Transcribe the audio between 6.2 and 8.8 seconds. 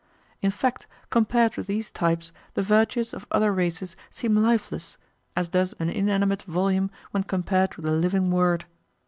volume when compared with the living word.